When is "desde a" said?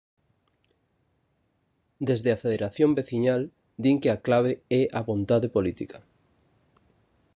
2.07-2.41